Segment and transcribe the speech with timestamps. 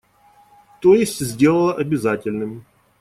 [0.81, 2.65] То есть сделала обязательным.